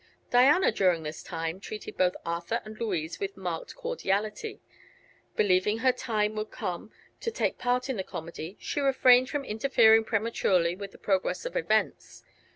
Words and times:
Diana, 0.31 0.71
during 0.71 1.03
this 1.03 1.21
time, 1.21 1.59
treated 1.59 1.95
both 1.95 2.15
Arthur 2.25 2.59
and 2.65 2.79
Louise 2.79 3.19
with 3.19 3.37
marked 3.37 3.75
cordiality. 3.75 4.59
Believing 5.35 5.77
her 5.77 5.91
time 5.91 6.33
would 6.37 6.49
come 6.49 6.91
to 7.19 7.29
take 7.29 7.59
part 7.59 7.87
in 7.87 7.97
the 7.97 8.03
comedy 8.03 8.57
she 8.59 8.79
refrained 8.79 9.29
from 9.29 9.45
interfering 9.45 10.03
prematurely 10.03 10.75
with 10.75 10.91
the 10.91 10.97
progress 10.97 11.45
of 11.45 11.55
events. 11.55 12.23